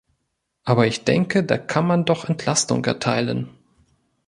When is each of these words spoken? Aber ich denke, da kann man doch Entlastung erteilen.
Aber 0.63 0.87
ich 0.87 1.03
denke, 1.03 1.43
da 1.43 1.59
kann 1.59 1.85
man 1.85 2.05
doch 2.05 2.27
Entlastung 2.27 2.83
erteilen. 2.85 3.49